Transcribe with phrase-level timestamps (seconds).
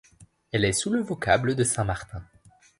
[0.51, 2.23] Elle est sous le vocable de Saint-Martin.